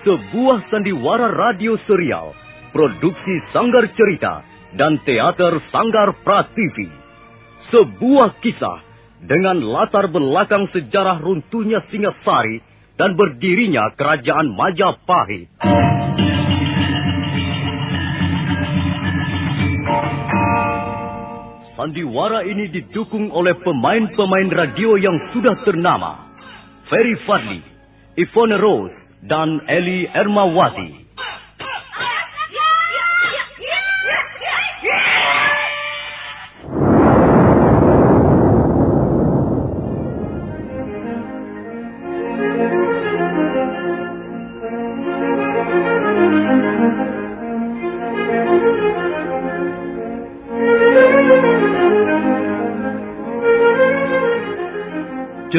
[0.00, 2.32] Sebuah sandiwara radio serial,
[2.72, 4.44] produksi Sanggar Cerita
[4.76, 6.88] dan teater Sanggar Prativi.
[7.72, 8.80] Sebuah kisah
[9.24, 12.64] dengan latar belakang sejarah runtuhnya Singasari
[13.00, 15.48] dan berdirinya kerajaan Majapahit.
[21.80, 26.28] Sandiwara ini didukung oleh pemain-pemain radio yang sudah ternama.
[26.92, 27.64] Ferry Fadli,
[28.20, 28.92] Ivone Rose,
[29.24, 31.09] dan Eli Ermawati.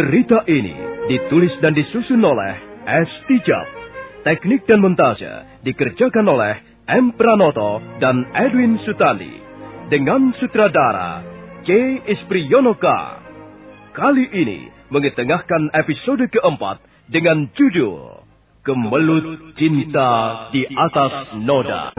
[0.01, 0.73] Cerita ini
[1.13, 2.57] ditulis dan disusun oleh
[2.89, 3.11] S.
[3.29, 3.69] Tijab.
[4.25, 5.29] Teknik dan montase
[5.61, 6.57] dikerjakan oleh
[6.89, 7.13] M.
[7.13, 9.29] Pranoto dan Edwin Sutali.
[9.93, 11.21] Dengan sutradara
[11.69, 12.01] K.
[12.09, 13.21] Ispriyonoka.
[13.93, 18.25] Kali ini mengetengahkan episode keempat dengan judul
[18.65, 20.09] Kemelut Cinta
[20.49, 21.93] di Atas Noda.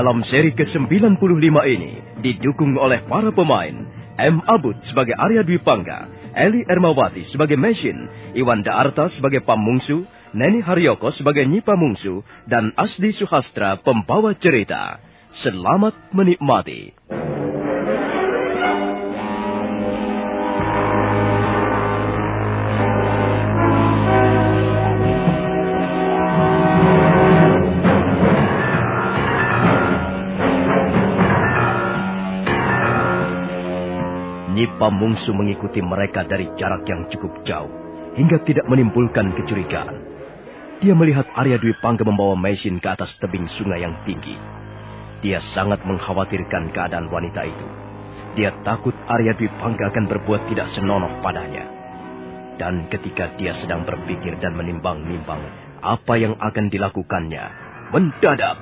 [0.00, 3.84] Dalam seri ke-95 ini didukung oleh para pemain
[4.16, 4.40] M.
[4.48, 11.12] Abud sebagai Arya Dwi Pangga, Eli Ermawati sebagai Mesin, Iwan Daarta sebagai Pamungsu, Neni Haryoko
[11.20, 15.04] sebagai Nyi Pamungsu, dan Asdi Suhastra pembawa cerita.
[15.44, 16.96] Selamat menikmati.
[34.60, 37.72] Nyi Pamungsu mengikuti mereka dari jarak yang cukup jauh,
[38.12, 39.96] hingga tidak menimbulkan kecurigaan.
[40.84, 44.36] Dia melihat Arya Dwi Pangga membawa mesin ke atas tebing sungai yang tinggi.
[45.24, 47.66] Dia sangat mengkhawatirkan keadaan wanita itu.
[48.36, 51.64] Dia takut Arya Dwi Pangga akan berbuat tidak senonoh padanya.
[52.60, 55.40] Dan ketika dia sedang berpikir dan menimbang-nimbang
[55.80, 57.44] apa yang akan dilakukannya,
[57.96, 58.60] mendadak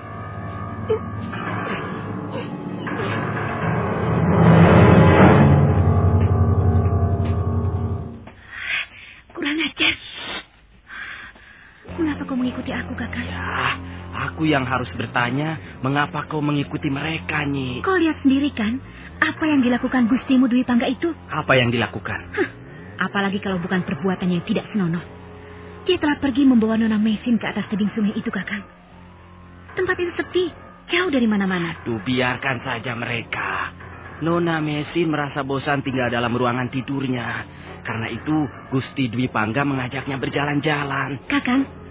[12.48, 13.24] mengikuti aku, kakak?
[13.28, 13.76] Ya,
[14.32, 17.84] aku yang harus bertanya, mengapa kau mengikuti mereka, Nyi?
[17.84, 18.80] Kau lihat sendiri kan,
[19.20, 21.12] apa yang dilakukan Gustimu Dwi Pangga itu?
[21.28, 22.16] Apa yang dilakukan?
[22.32, 22.48] Hah,
[23.04, 25.04] apalagi kalau bukan perbuatan yang tidak senonoh.
[25.84, 28.64] Dia telah pergi membawa Nona Mesin ke atas tebing sungai itu, kakak.
[29.76, 30.44] Tempat itu sepi,
[30.88, 31.84] jauh dari mana-mana.
[31.84, 33.76] Tuh, biarkan saja mereka.
[34.24, 37.44] Nona Mesin merasa bosan tinggal dalam ruangan tidurnya.
[37.84, 38.36] Karena itu,
[38.72, 41.24] Gusti Dwi Pangga mengajaknya berjalan-jalan.
[41.30, 41.87] Kakang,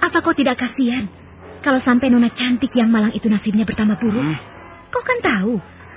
[0.00, 1.06] apa kau tidak kasihan
[1.60, 4.20] kalau sampai Nona cantik yang malang itu nasibnya bertambah buruk?
[4.20, 4.38] Hmm.
[4.90, 5.54] Kau kan tahu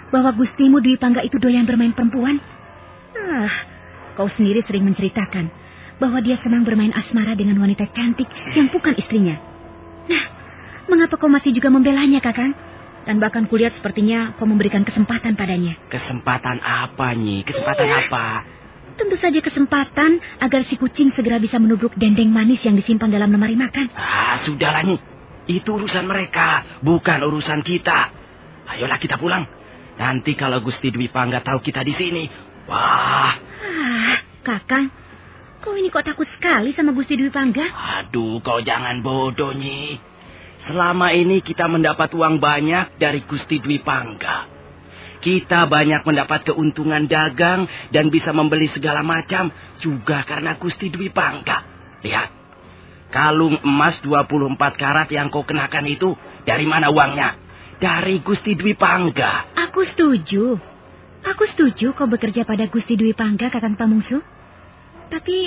[0.09, 2.39] bahwa Gustimu Dwi Pangga itu doyan bermain perempuan.
[3.17, 3.51] Ah,
[4.15, 5.51] kau sendiri sering menceritakan
[5.97, 9.35] bahwa dia senang bermain asmara dengan wanita cantik yang bukan istrinya.
[10.07, 10.23] Nah,
[10.87, 12.55] mengapa kau masih juga membelanya, Kakang?
[13.03, 15.75] Dan bahkan kulihat sepertinya kau memberikan kesempatan padanya.
[15.91, 17.43] Kesempatan apa, Nyi?
[17.43, 17.97] Kesempatan Iya.
[18.07, 18.25] apa?
[18.97, 20.11] Tentu saja kesempatan
[20.41, 23.93] agar si kucing segera bisa menubruk dendeng manis yang disimpan dalam lemari makan.
[23.93, 24.97] Ah, sudahlah, Nyi.
[25.47, 28.09] Itu urusan mereka, bukan urusan kita.
[28.67, 29.45] Ayolah kita pulang.
[29.95, 32.23] Nanti kalau Gusti Dwi Pangga tahu kita di sini,
[32.67, 34.89] wah, Ah, kakang,
[35.61, 37.63] kau ini kok takut sekali sama Gusti Dwi Pangga?
[38.01, 39.97] aduh, kau jangan bodoh, Nyi.
[40.67, 44.56] Selama ini kita mendapat uang banyak dari Gusti Dwi Pangga.
[45.17, 49.49] Kita banyak mendapat keuntungan dagang dan bisa membeli segala macam
[49.81, 51.65] juga karena Gusti Dwi Pangga.
[52.05, 52.29] Lihat,
[53.09, 56.13] kalung emas 24 karat yang kau kenakan itu
[56.45, 57.33] dari mana uangnya?
[57.81, 59.57] Dari Gusti Dwi Pangga.
[59.69, 60.57] Aku setuju.
[61.27, 64.21] Aku setuju kau bekerja pada Gusti Dwi Pangga, kakang Pamungsu.
[65.07, 65.37] Tapi,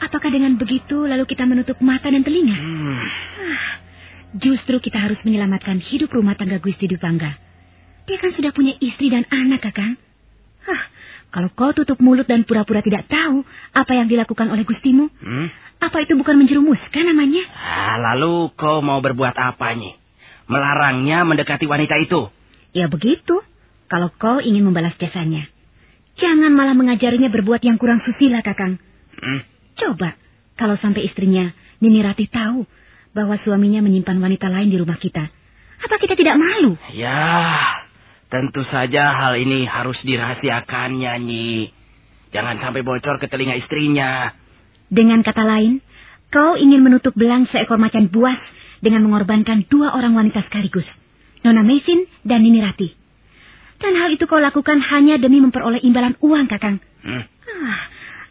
[0.00, 2.56] apakah dengan begitu lalu kita menutup mata dan telinga?
[2.56, 3.04] Hmm,
[4.38, 7.49] Justru kita harus menyelamatkan hidup rumah tangga Gusti Dwi Pangga.
[8.10, 9.94] Dia kan sudah punya istri dan anak, kakang.
[10.66, 10.82] Hah,
[11.30, 15.46] kalau kau tutup mulut dan pura-pura tidak tahu apa yang dilakukan oleh Gustimu, hmm?
[15.78, 17.46] apa itu bukan menjerumuskan namanya?
[17.54, 19.94] Ah, lalu kau mau berbuat apa, Nyi?
[20.50, 22.26] Melarangnya mendekati wanita itu?
[22.74, 23.46] Ya begitu,
[23.86, 25.46] kalau kau ingin membalas jasanya.
[26.18, 28.82] Jangan malah mengajarinya berbuat yang kurang susila, kakang.
[29.22, 29.46] Hmm?
[29.78, 30.18] Coba,
[30.58, 32.66] kalau sampai istrinya, Nini Ratih tahu
[33.14, 35.30] bahwa suaminya menyimpan wanita lain di rumah kita.
[35.80, 36.74] Apa kita tidak malu?
[36.92, 37.79] Ya,
[38.30, 41.74] tentu saja hal ini harus dirahasiakannya, Nyi.
[42.30, 44.30] Jangan sampai bocor ke telinga istrinya.
[44.86, 45.82] Dengan kata lain,
[46.30, 48.38] kau ingin menutup belang seekor macan buas
[48.78, 50.86] dengan mengorbankan dua orang wanita sekaligus.
[51.42, 52.94] Nona Mesin dan Nini Ratih.
[53.80, 56.78] Dan hal itu kau lakukan hanya demi memperoleh imbalan uang, kakang.
[57.00, 57.24] Hmm?
[57.48, 57.80] Ah,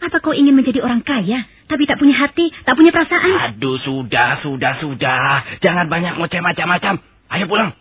[0.05, 3.57] apa kau ingin menjadi orang kaya, tapi tak punya hati, tak punya perasaan?
[3.57, 5.57] Aduh, sudah, sudah, sudah.
[5.57, 7.01] Jangan banyak ngoceh macam-macam.
[7.33, 7.73] Ayo pulang.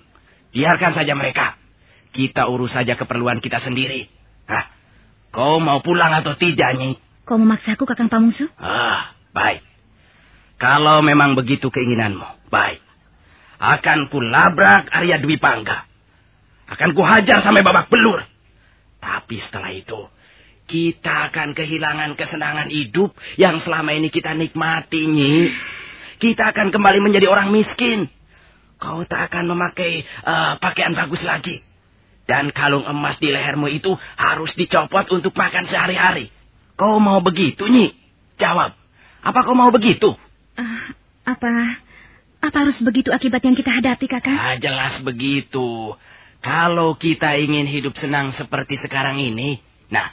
[0.57, 1.58] Biarkan saja mereka.
[2.13, 4.09] Kita urus saja keperluan kita sendiri.
[4.49, 4.65] Hah?
[5.29, 6.97] Kau mau pulang atau tidak, Nyi?
[7.29, 8.49] Kau memaksaku, kakang Pamungsu?
[8.57, 9.61] Ah, baik.
[10.59, 12.81] Kalau memang begitu keinginanmu, baik.
[13.61, 15.85] Akan kulabrak Arya Dwi Pangga.
[16.67, 18.25] Akan kuhajar sampai babak belur.
[18.99, 20.11] Tapi setelah itu,
[20.67, 25.53] kita akan kehilangan kesenangan hidup yang selama ini kita nikmati, Nyi.
[26.19, 28.11] Kita akan kembali menjadi orang miskin.
[28.79, 31.68] Kau tak akan memakai eh, pakaian bagus lagi.
[32.29, 36.29] Dan kalung emas di lehermu itu harus dicopot untuk makan sehari-hari.
[36.77, 37.97] Kau mau begitu, Nyi?
[38.37, 38.77] Jawab.
[39.25, 40.13] Apa kau mau begitu?
[40.61, 40.93] Ah,
[41.25, 41.51] apa,
[42.45, 44.37] apa harus begitu akibat yang kita hadapi, kakang?
[44.37, 45.97] Ah, jelas begitu.
[46.39, 49.59] Kalau kita ingin hidup senang seperti sekarang ini,
[49.91, 50.13] nah,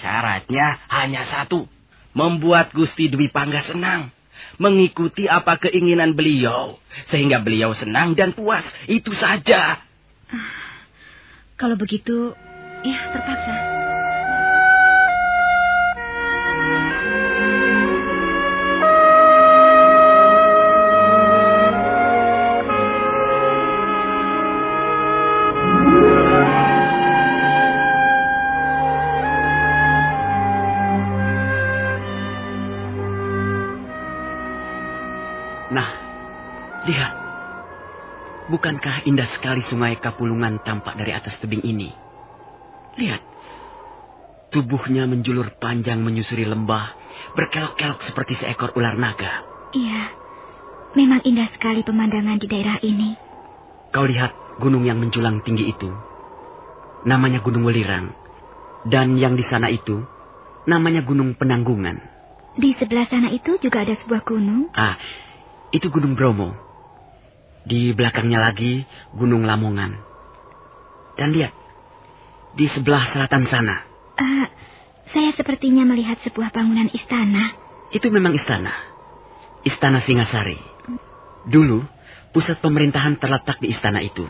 [0.00, 1.66] syaratnya hanya satu.
[2.14, 4.10] Membuat Gusti Dwi Pangga senang.
[4.56, 6.80] Mengikuti apa keinginan beliau.
[7.12, 8.64] Sehingga beliau senang dan puas.
[8.86, 9.78] Itu saja.
[11.60, 12.32] Kalau begitu,
[12.88, 13.52] ya terpaksa.
[38.50, 41.94] Bukankah indah sekali sungai Kapulungan tampak dari atas tebing ini?
[42.98, 43.22] Lihat.
[44.50, 46.90] Tubuhnya menjulur panjang menyusuri lembah,
[47.38, 49.46] berkelok-kelok seperti seekor ular naga.
[49.70, 50.10] Iya,
[50.98, 53.14] memang indah sekali pemandangan di daerah ini.
[53.94, 55.86] Kau lihat gunung yang menjulang tinggi itu.
[57.06, 58.10] Namanya Gunung Welirang.
[58.90, 60.02] Dan yang di sana itu,
[60.66, 62.02] namanya Gunung Penanggungan.
[62.58, 64.74] Di sebelah sana itu juga ada sebuah gunung.
[64.74, 64.98] Ah,
[65.70, 66.69] itu Gunung Bromo.
[67.64, 69.92] Di belakangnya lagi Gunung Lamongan.
[71.16, 71.52] Dan lihat,
[72.56, 73.76] di sebelah selatan sana,
[74.20, 74.46] Ah,
[75.12, 77.56] saya sepertinya melihat sebuah bangunan istana.
[77.90, 78.72] itu memang istana.
[79.64, 80.56] Istana Singasari.
[81.48, 81.82] Dulu,
[82.32, 84.24] pusat pemerintahan terletak di istana itu.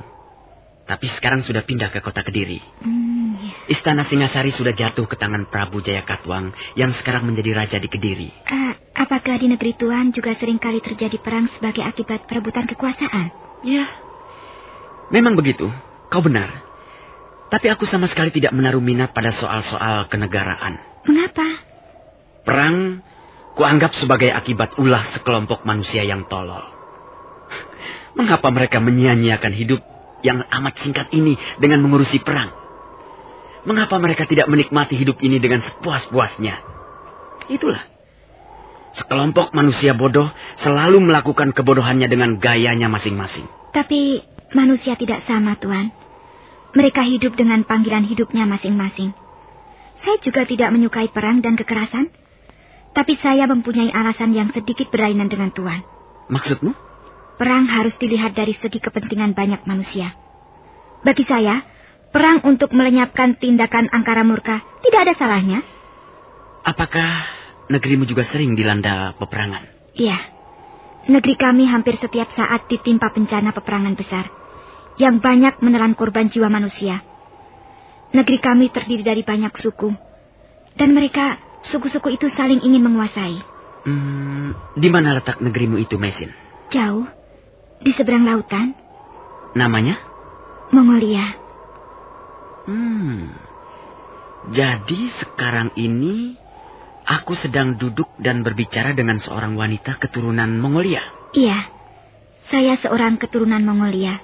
[0.91, 2.59] Tapi sekarang sudah pindah ke kota Kediri.
[2.83, 3.79] Hmm, ya.
[3.79, 8.27] Istana Singasari sudah jatuh ke tangan Prabu Jayakatwang yang sekarang menjadi raja di Kediri.
[8.51, 13.31] Ah, apakah di negeri Tuan juga sering kali terjadi perang sebagai akibat perebutan kekuasaan?
[13.63, 13.87] Ya.
[15.15, 15.71] Memang begitu.
[16.11, 16.51] Kau benar.
[17.55, 20.75] Tapi aku sama sekali tidak menaruh minat pada soal-soal kenegaraan.
[21.07, 21.47] Mengapa?
[22.43, 22.99] Perang
[23.55, 26.67] kuanggap sebagai akibat ulah sekelompok manusia yang tolol.
[28.19, 29.83] Mengapa mereka menyia-nyiakan hidup
[30.25, 32.53] yang amat singkat ini dengan mengurusi perang?
[33.69, 36.55] Mengapa mereka tidak menikmati hidup ini dengan sepuas-puasnya?
[37.53, 37.85] Itulah.
[38.97, 40.33] Sekelompok manusia bodoh
[40.65, 43.47] selalu melakukan kebodohannya dengan gayanya masing-masing.
[43.71, 45.95] Tapi Manusia tidak sama, Tuan.
[46.75, 49.15] Mereka hidup dengan panggilan hidupnya masing-masing.
[50.03, 52.11] Saya juga tidak menyukai perang dan kekerasan.
[52.91, 55.87] Tapi saya mempunyai alasan yang sedikit berlainan dengan Tuan.
[56.27, 56.90] Maksudmu?
[57.41, 60.13] Perang harus dilihat dari segi kepentingan banyak manusia.
[61.01, 61.65] Bagi saya,
[62.13, 65.65] perang untuk melenyapkan tindakan angkara murka tidak ada salahnya.
[66.69, 67.25] Apakah
[67.73, 69.65] negerimu juga sering dilanda peperangan?
[69.97, 70.21] Iya.
[71.09, 74.29] Negeri kami hampir setiap saat ditimpa bencana peperangan besar
[75.01, 77.01] yang banyak menelan korban jiwa manusia.
[78.13, 79.89] Negeri kami terdiri dari banyak suku
[80.77, 81.41] dan mereka
[81.73, 83.41] suku-suku itu saling ingin menguasai.
[83.89, 86.29] Hmm, di mana letak negerimu itu, Mesin?
[86.69, 87.09] Jauh,
[87.81, 88.77] di seberang lautan.
[89.57, 89.97] Namanya?
[90.71, 91.27] Mongolia.
[92.69, 93.33] Hmm.
[94.55, 96.37] Jadi sekarang ini
[97.09, 101.03] aku sedang duduk dan berbicara dengan seorang wanita keturunan Mongolia.
[101.35, 101.59] Iya,
[102.49, 104.21] saya seorang keturunan Mongolia.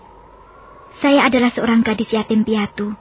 [1.03, 2.95] Saya adalah seorang gadis yatim piatu.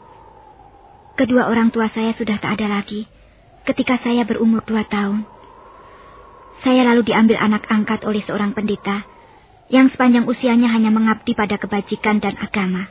[1.15, 3.07] Kedua orang tua saya sudah tak ada lagi
[3.63, 5.23] ketika saya berumur dua tahun.
[6.65, 9.14] Saya lalu diambil anak angkat oleh seorang pendeta
[9.69, 12.89] yang sepanjang usianya hanya mengabdi pada kebajikan dan agama.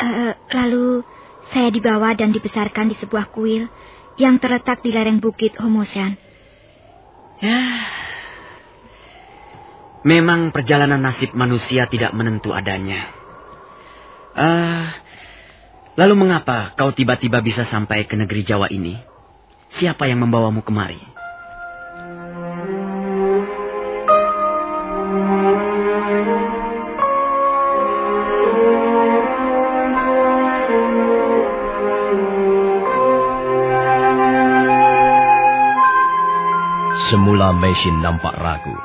[0.00, 1.04] Uh, lalu
[1.52, 3.68] saya dibawa dan dibesarkan di sebuah kuil
[4.18, 6.18] yang terletak di lereng bukit Homosan.
[7.40, 7.60] Ya,
[10.04, 13.10] memang perjalanan nasib manusia tidak menentu adanya.
[14.30, 14.86] Uh,
[15.98, 18.96] lalu mengapa kau tiba-tiba bisa sampai ke negeri Jawa ini?
[19.78, 21.09] Siapa yang membawamu kemari?
[37.50, 38.78] Semula Mesin nampak ragu.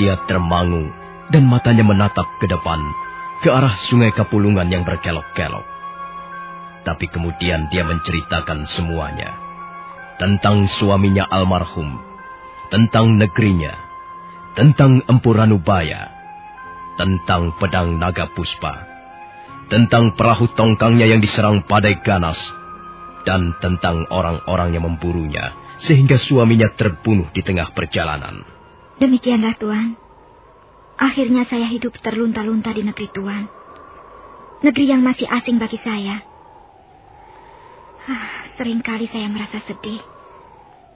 [0.00, 0.88] Dia termangu
[1.28, 2.80] dan matanya menatap ke depan,
[3.44, 5.60] ke arah sungai Kapulungan yang berkelok-kelok.
[6.88, 9.28] Tapi kemudian dia menceritakan semuanya.
[10.16, 12.00] Tentang suaminya almarhum,
[12.72, 13.76] tentang negerinya,
[14.56, 16.08] tentang Empu Ranubaya,
[16.96, 18.88] tentang pedang naga puspa,
[19.68, 22.40] tentang perahu tongkangnya yang diserang padai ganas,
[23.28, 28.44] dan tentang orang-orang yang memburunya sehingga suaminya terbunuh di tengah perjalanan.
[28.96, 29.96] Demikianlah Tuan.
[30.96, 33.44] Akhirnya saya hidup terlunta-lunta di negeri Tuan.
[34.64, 36.24] Negeri yang masih asing bagi saya.
[38.08, 40.00] Ah, sering kali saya merasa sedih.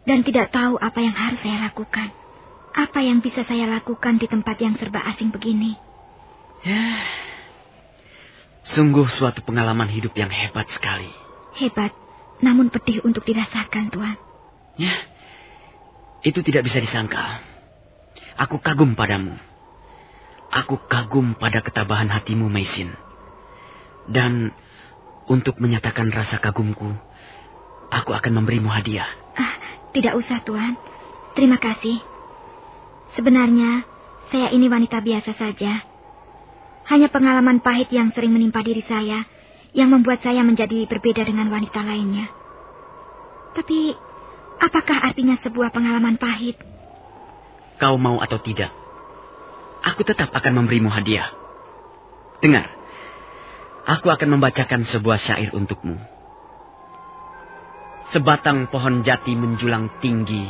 [0.08, 2.08] Dan tidak tahu apa yang harus saya lakukan.
[2.72, 5.76] Apa yang bisa saya lakukan di tempat yang serba asing begini.
[6.64, 7.04] Ya,
[8.72, 11.08] sungguh suatu pengalaman hidup yang hebat sekali.
[11.60, 11.92] Hebat,
[12.40, 14.29] namun pedih untuk dirasakan, Tuan.
[14.78, 14.94] Ya,
[16.26, 17.40] itu tidak bisa disangka.
[18.40, 19.36] Aku kagum padamu.
[20.50, 22.90] Aku kagum pada ketabahan hatimu, Maisin.
[24.10, 24.50] Dan
[25.30, 26.90] untuk menyatakan rasa kagumku,
[27.92, 29.06] aku akan memberimu hadiah.
[29.38, 29.54] Ah,
[29.94, 30.74] tidak usah, Tuan.
[31.38, 32.02] Terima kasih.
[33.14, 33.86] Sebenarnya,
[34.34, 35.86] saya ini wanita biasa saja.
[36.90, 39.22] Hanya pengalaman pahit yang sering menimpa diri saya
[39.70, 42.26] yang membuat saya menjadi berbeda dengan wanita lainnya.
[43.54, 43.94] Tapi
[44.60, 46.60] Apakah artinya sebuah pengalaman pahit?
[47.80, 48.68] Kau mau atau tidak,
[49.80, 51.32] aku tetap akan memberimu hadiah.
[52.44, 52.68] Dengar,
[53.88, 55.96] aku akan membacakan sebuah syair untukmu.
[58.12, 60.44] Sebatang pohon jati menjulang tinggi.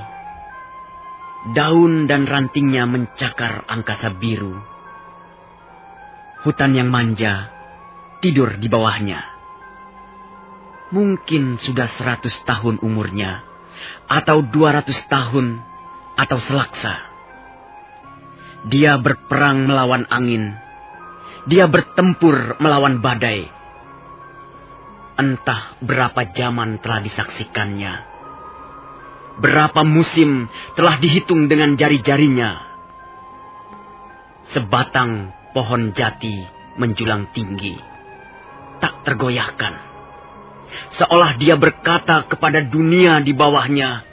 [1.54, 4.58] Daun dan rantingnya mencakar angkasa biru.
[6.42, 7.52] Hutan yang manja
[8.18, 9.22] tidur di bawahnya.
[10.90, 13.49] Mungkin sudah seratus tahun umurnya
[14.10, 15.46] atau 200 tahun
[16.18, 16.94] atau selaksa.
[18.66, 20.58] Dia berperang melawan angin.
[21.46, 23.46] Dia bertempur melawan badai.
[25.16, 27.94] Entah berapa zaman telah disaksikannya.
[29.40, 32.68] Berapa musim telah dihitung dengan jari-jarinya.
[34.52, 36.44] Sebatang pohon jati
[36.76, 37.78] menjulang tinggi.
[38.82, 39.89] Tak tergoyahkan
[40.98, 44.10] Seolah dia berkata kepada dunia di bawahnya,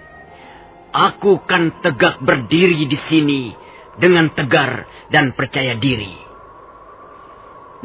[0.97, 3.53] Aku kan tegak berdiri di sini
[3.99, 6.15] dengan tegar dan percaya diri.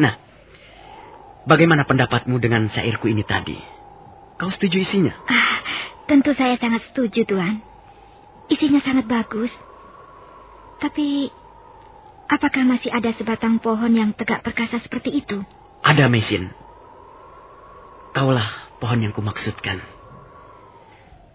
[0.01, 0.15] Nah,
[1.45, 3.59] bagaimana pendapatmu dengan syairku ini tadi?
[4.41, 5.13] Kau setuju isinya?
[5.29, 5.61] Ah,
[6.09, 7.61] tentu saya sangat setuju, Tuan.
[8.49, 9.53] Isinya sangat bagus.
[10.81, 11.31] Tapi,
[12.27, 15.45] apakah masih ada sebatang pohon yang tegak perkasa seperti itu?
[15.85, 16.62] Ada, Mesin.
[18.13, 19.81] Kaulah pohon yang kumaksudkan.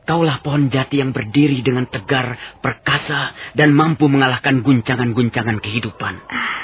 [0.07, 6.15] Kaulah pohon jati yang berdiri dengan tegar, perkasa, dan mampu mengalahkan guncangan-guncangan kehidupan.
[6.31, 6.57] Ah,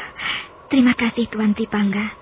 [0.73, 2.17] Terima kasih Tuan Tripangga.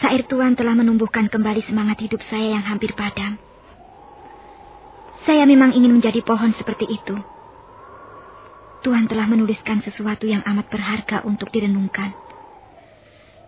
[0.00, 3.36] Sair Tuan telah menumbuhkan kembali semangat hidup saya yang hampir padam.
[5.28, 7.16] Saya memang ingin menjadi pohon seperti itu.
[8.80, 12.16] Tuhan telah menuliskan sesuatu yang amat berharga untuk direnungkan.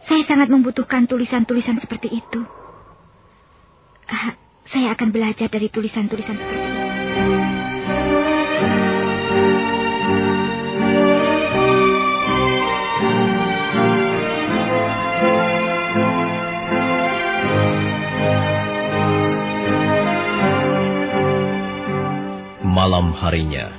[0.08, 2.40] Saya sangat membutuhkan tulisan-tulisan seperti itu.
[4.06, 4.30] Uh,
[4.70, 6.74] saya akan belajar dari tulisan-tulisan seperti itu.
[22.66, 23.72] Malam harinya,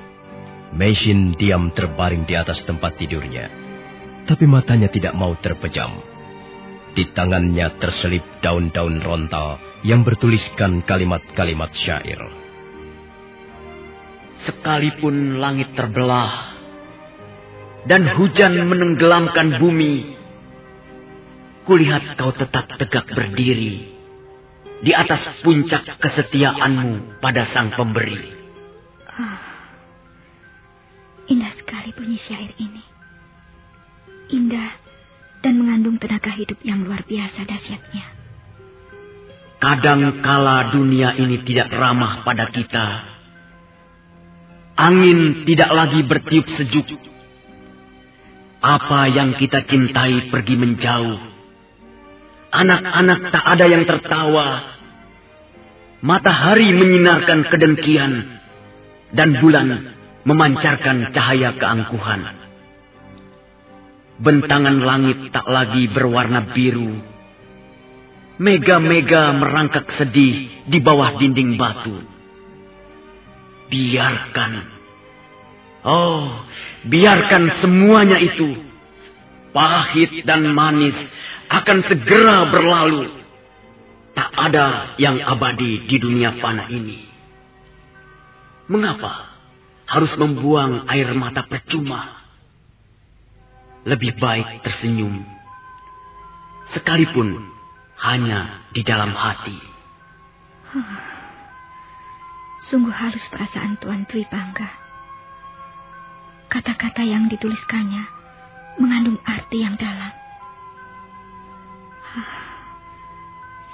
[0.75, 3.47] Mesin diam terbaring di atas tempat tidurnya,
[4.27, 6.16] tapi matanya tidak mau terpejam.
[6.97, 12.17] Di tangannya terselip daun-daun rontal yang bertuliskan kalimat-kalimat syair.
[14.49, 16.57] Sekalipun langit terbelah
[17.85, 20.17] dan hujan menenggelamkan bumi,
[21.69, 23.93] kulihat kau tetap tegak berdiri
[24.81, 28.25] di atas puncak kesetiaanmu pada sang pemberi.
[29.05, 29.41] Oh,
[31.29, 32.81] indah sekali bunyi syair ini.
[34.33, 34.86] Indah
[35.41, 38.05] dan mengandung tenaga hidup yang luar biasa dahsyatnya.
[39.57, 42.87] Kadang kala dunia ini tidak ramah pada kita.
[44.77, 46.85] Angin tidak lagi bertiup sejuk.
[48.61, 51.21] Apa yang kita cintai pergi menjauh.
[52.53, 54.77] Anak-anak tak ada yang tertawa.
[56.05, 58.13] Matahari menyinarkan kedengkian
[59.17, 62.36] dan bulan memancarkan cahaya keangkuhan.
[64.17, 66.89] Bentangan langit tak lagi berwarna biru.
[68.37, 72.01] Mega-mega merangkak sedih di bawah dinding batu.
[73.69, 74.53] Biarkan.
[75.85, 76.45] Oh,
[76.89, 78.57] biarkan semuanya itu.
[79.53, 80.97] Pahit dan manis
[81.49, 83.09] akan segera berlalu.
[84.17, 87.05] Tak ada yang abadi di dunia fana ini.
[88.65, 89.29] Mengapa
[89.87, 92.26] harus membuang air mata percuma?
[93.87, 95.23] Lebih baik tersenyum,
[96.75, 97.39] sekalipun
[98.03, 99.55] hanya di dalam hati.
[102.67, 104.67] Sungguh halus perasaan Tuan Dwi Bangga.
[106.51, 108.03] Kata-kata yang dituliskannya
[108.83, 110.11] mengandung arti yang dalam.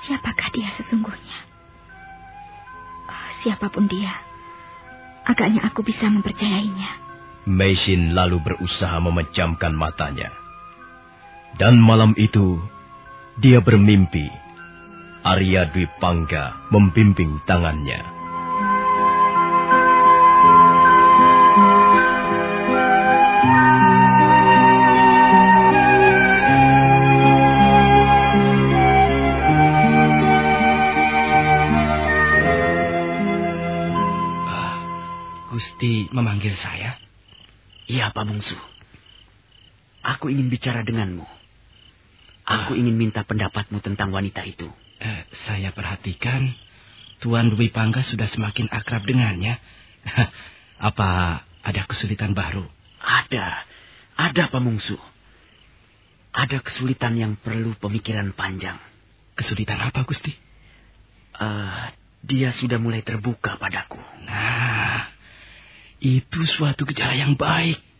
[0.05, 1.39] Siapakah dia sesungguhnya?
[3.41, 4.13] Siapa pun dia,
[5.23, 7.12] Agaknya aku bisa mempercayainya.
[7.43, 10.31] Meisin lalu berusaha memejamkan matanya.
[11.59, 12.57] Dan malam itu,
[13.37, 14.31] dia bermimpi.
[15.23, 18.22] Arya Dwi Pangga membimbing tangannya.
[38.33, 38.57] Mungsu.
[40.01, 41.23] Aku ingin bicara denganmu.
[42.43, 44.65] Aku uh, ingin minta pendapatmu tentang wanita itu.
[44.97, 46.49] Uh, saya perhatikan
[47.21, 49.61] Tuan Dwi Pangga sudah semakin akrab dengannya.
[50.89, 52.65] Apa ada kesulitan baru?
[52.99, 53.69] Ada.
[54.17, 54.97] Ada, Pak Mungsu.
[56.33, 58.81] Ada kesulitan yang perlu pemikiran panjang.
[59.37, 60.33] Kesulitan apa, Gusti?
[61.37, 61.89] Uh,
[62.25, 63.97] dia sudah mulai terbuka padaku.
[64.25, 65.09] Nah,
[66.01, 67.92] itu suatu gejala yang baik.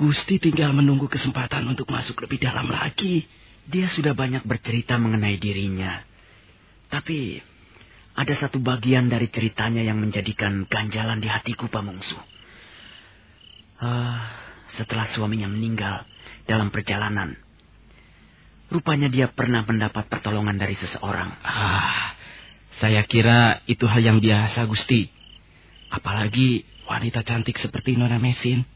[0.00, 3.28] Gusti tinggal menunggu kesempatan untuk masuk lebih dalam lagi.
[3.68, 6.00] Dia sudah banyak bercerita mengenai dirinya.
[6.88, 7.36] Tapi
[8.16, 12.16] ada satu bagian dari ceritanya yang menjadikan ganjalan di hatiku, Pak Mungsu.
[13.76, 14.16] Uh,
[14.80, 16.08] setelah suaminya meninggal
[16.48, 17.36] dalam perjalanan,
[18.72, 21.28] rupanya dia pernah mendapat pertolongan dari seseorang.
[21.44, 22.16] Ah,
[22.80, 25.12] saya kira itu hal yang biasa, Gusti.
[25.92, 28.66] Apalagi Wanita cantik seperti Nona Mesin.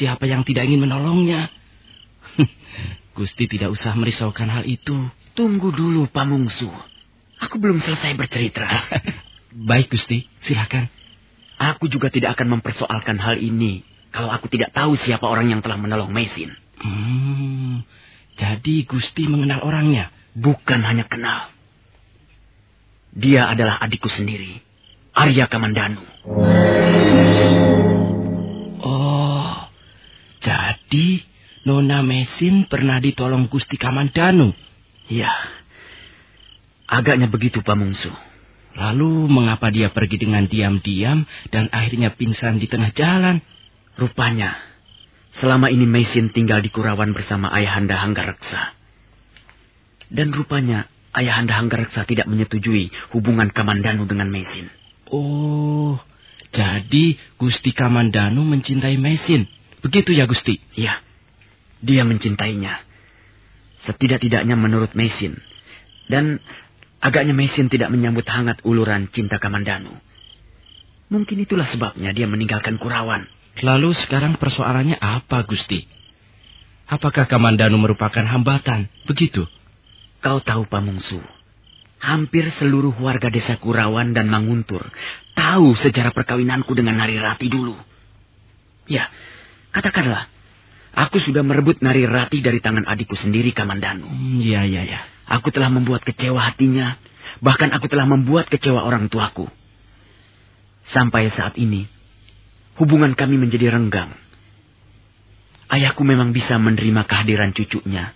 [0.00, 1.48] Siapa yang tidak ingin menolongnya?
[3.16, 4.96] Gusti tidak usah merisaukan hal itu.
[5.38, 6.70] Tunggu dulu, Pamungsu.
[7.42, 8.66] Aku belum selesai bercerita.
[9.70, 10.26] Baik, Gusti.
[10.46, 10.90] Silakan.
[11.54, 15.74] Aku juga tidak akan mempersoalkan hal ini kalau aku tidak tahu siapa orang yang telah
[15.74, 16.54] menolong Mesin.
[16.78, 17.82] Hmm,
[18.38, 20.14] jadi Gusti mengenal orangnya?
[20.38, 21.50] Bukan hanya kenal.
[23.14, 24.62] Dia adalah adikku sendiri,
[25.14, 26.02] Arya Kamandanu.
[28.82, 29.63] Oh,
[30.44, 31.08] jadi
[31.64, 34.52] Nona Mesin pernah ditolong Gusti Kamandanu?
[35.08, 35.32] Iya,
[36.84, 38.12] agaknya begitu Pak Mungsu.
[38.74, 43.40] Lalu mengapa dia pergi dengan diam-diam dan akhirnya pingsan di tengah jalan?
[43.94, 44.58] Rupanya,
[45.42, 48.78] Selama ini Mesin tinggal di Kurawan bersama Ayahanda Hanggareksa.
[50.06, 54.70] Dan rupanya Ayahanda Hanggareksa tidak menyetujui hubungan Kamandanu dengan Mesin.
[55.10, 55.98] Oh,
[56.54, 59.50] jadi Gusti Kamandanu mencintai Mesin.
[59.84, 60.56] Begitu ya Gusti?
[60.74, 61.04] Ya,
[61.84, 62.80] dia mencintainya.
[63.84, 65.36] Setidak-tidaknya menurut Mesin.
[66.08, 66.40] Dan
[67.04, 69.92] agaknya Mesin tidak menyambut hangat uluran cinta Kamandanu.
[71.12, 73.28] Mungkin itulah sebabnya dia meninggalkan Kurawan.
[73.60, 75.84] Lalu sekarang persoalannya apa, Gusti?
[76.88, 78.88] Apakah Kamandanu merupakan hambatan?
[79.04, 79.44] Begitu?
[80.24, 81.20] Kau tahu, Pamungsu.
[82.00, 84.92] Hampir seluruh warga desa Kurawan dan Manguntur
[85.36, 87.76] tahu sejarah perkawinanku dengan Nari Rati dulu.
[88.88, 89.08] Ya,
[89.74, 90.30] katakanlah,
[90.94, 94.06] aku sudah merebut Nari Rati dari tangan adikku sendiri, Kamandanu.
[94.40, 95.00] Iya, iya, iya.
[95.26, 96.94] Aku telah membuat kecewa hatinya,
[97.42, 99.50] bahkan aku telah membuat kecewa orang tuaku.
[100.94, 101.90] Sampai saat ini,
[102.78, 104.14] hubungan kami menjadi renggang.
[105.72, 108.12] Ayahku memang bisa menerima kehadiran cucunya,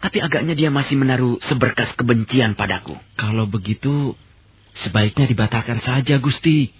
[0.00, 2.96] tapi agaknya dia masih menaruh seberkas kebencian padaku.
[3.20, 4.16] Kalau begitu,
[4.80, 6.72] sebaiknya dibatalkan saja, Gusti.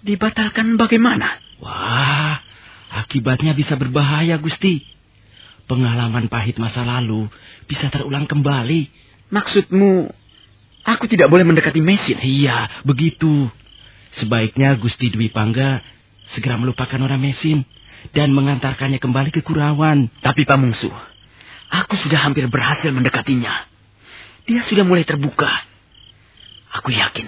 [0.00, 1.40] Dibatalkan bagaimana?
[1.60, 2.40] Wah,
[2.94, 4.86] akibatnya bisa berbahaya, Gusti.
[5.64, 7.26] Pengalaman pahit masa lalu
[7.66, 8.86] bisa terulang kembali.
[9.32, 10.12] Maksudmu,
[10.84, 12.20] aku tidak boleh mendekati Mesin?
[12.20, 13.48] Iya, begitu.
[14.20, 15.82] Sebaiknya Gusti Dwi Pangga
[16.36, 17.64] segera melupakan orang Mesin
[18.12, 20.12] dan mengantarkannya kembali ke Kurawan.
[20.20, 20.92] Tapi Pamungsu,
[21.72, 23.64] aku sudah hampir berhasil mendekatinya.
[24.44, 25.48] Dia sudah mulai terbuka.
[26.76, 27.26] Aku yakin,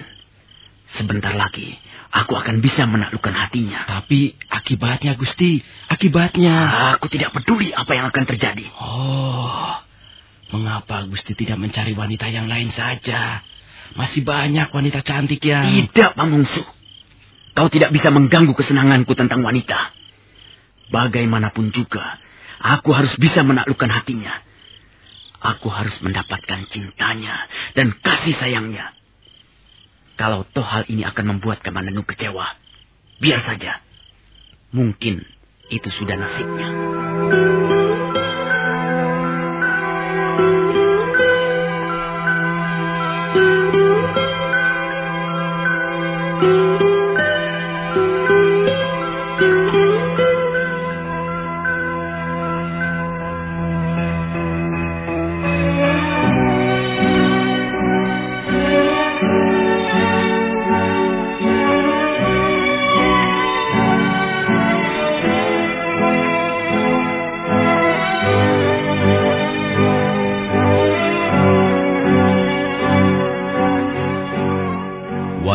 [0.93, 3.85] sebentar lagi aku akan bisa menaklukkan hatinya.
[3.87, 6.55] Tapi akibatnya, Gusti, akibatnya.
[6.97, 8.65] Aku tidak peduli apa yang akan terjadi.
[8.79, 9.79] Oh,
[10.55, 13.43] mengapa Gusti tidak mencari wanita yang lain saja?
[13.95, 15.71] Masih banyak wanita cantik yang...
[15.71, 16.63] Tidak, Pamungsu.
[17.57, 19.89] Kau tidak bisa mengganggu kesenanganku tentang wanita.
[20.93, 22.21] Bagaimanapun juga,
[22.61, 24.45] aku harus bisa menaklukkan hatinya.
[25.37, 27.45] Aku harus mendapatkan cintanya
[27.77, 28.96] dan kasih sayangnya.
[30.17, 32.57] Kalau toh hal ini akan membuat Kamandanu kecewa,
[33.21, 33.85] biar saja.
[34.73, 35.21] Mungkin
[35.69, 36.69] itu sudah nasibnya.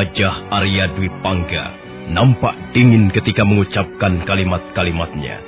[0.03, 1.79] Wajah Arya Dwi Pangga
[2.11, 5.39] nampak dingin ketika mengucapkan kalimat-kalimatnya.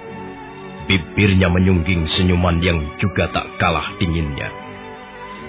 [0.87, 4.55] Bibirnya menyungging senyuman yang juga tak kalah dinginnya.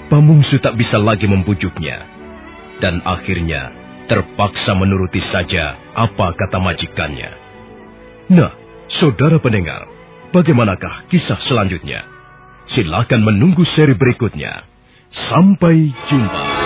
[0.09, 2.01] Pamungsu tak bisa lagi membujuknya.
[2.81, 3.77] Dan akhirnya
[4.09, 7.29] terpaksa menuruti saja apa kata majikannya.
[8.33, 8.57] Nah,
[8.89, 9.85] saudara pendengar,
[10.33, 12.09] bagaimanakah kisah selanjutnya?
[12.73, 14.65] Silakan menunggu seri berikutnya.
[15.13, 16.64] Sampai jumpa.